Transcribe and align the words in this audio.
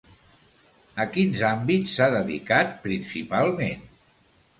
A 1.03 1.03
quins 1.17 1.43
àmbits 1.49 1.93
s'ha 1.97 2.07
dedicat 2.13 2.73
principalment? 2.87 3.85